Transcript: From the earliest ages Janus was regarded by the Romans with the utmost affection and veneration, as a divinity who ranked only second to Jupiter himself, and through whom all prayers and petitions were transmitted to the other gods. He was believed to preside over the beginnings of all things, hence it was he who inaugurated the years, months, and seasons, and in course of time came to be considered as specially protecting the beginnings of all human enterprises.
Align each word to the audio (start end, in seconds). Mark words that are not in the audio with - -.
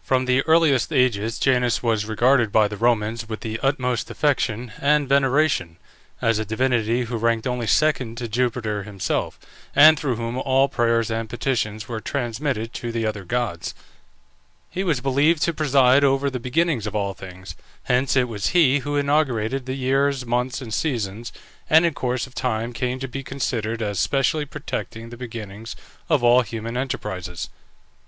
From 0.00 0.26
the 0.26 0.42
earliest 0.42 0.92
ages 0.92 1.40
Janus 1.40 1.82
was 1.82 2.04
regarded 2.04 2.52
by 2.52 2.68
the 2.68 2.76
Romans 2.76 3.28
with 3.28 3.40
the 3.40 3.58
utmost 3.64 4.08
affection 4.12 4.70
and 4.80 5.08
veneration, 5.08 5.78
as 6.22 6.38
a 6.38 6.44
divinity 6.44 7.06
who 7.06 7.16
ranked 7.16 7.48
only 7.48 7.66
second 7.66 8.16
to 8.18 8.28
Jupiter 8.28 8.84
himself, 8.84 9.40
and 9.74 9.98
through 9.98 10.14
whom 10.14 10.38
all 10.38 10.68
prayers 10.68 11.10
and 11.10 11.28
petitions 11.28 11.88
were 11.88 12.00
transmitted 12.00 12.72
to 12.74 12.92
the 12.92 13.04
other 13.04 13.24
gods. 13.24 13.74
He 14.70 14.84
was 14.84 15.00
believed 15.00 15.42
to 15.42 15.52
preside 15.52 16.04
over 16.04 16.30
the 16.30 16.38
beginnings 16.38 16.86
of 16.86 16.94
all 16.94 17.12
things, 17.12 17.56
hence 17.82 18.14
it 18.14 18.28
was 18.28 18.50
he 18.50 18.78
who 18.78 18.94
inaugurated 18.94 19.66
the 19.66 19.74
years, 19.74 20.24
months, 20.24 20.60
and 20.60 20.72
seasons, 20.72 21.32
and 21.68 21.84
in 21.84 21.92
course 21.92 22.28
of 22.28 22.36
time 22.36 22.72
came 22.72 23.00
to 23.00 23.08
be 23.08 23.24
considered 23.24 23.82
as 23.82 23.98
specially 23.98 24.44
protecting 24.44 25.10
the 25.10 25.16
beginnings 25.16 25.74
of 26.08 26.22
all 26.22 26.42
human 26.42 26.76
enterprises. 26.76 27.48